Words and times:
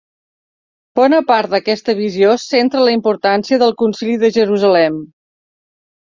Bona 0.99 1.19
part 1.31 1.51
d'aquesta 1.55 1.95
visió 1.99 2.31
centra 2.45 2.81
la 2.89 2.95
importància 2.99 3.61
del 3.67 3.77
concili 3.83 4.19
de 4.27 4.33
Jerusalem. 4.41 4.99